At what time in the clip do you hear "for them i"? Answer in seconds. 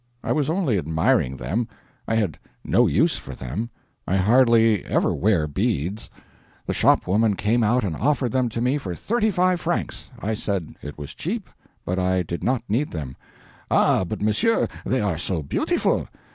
3.19-4.15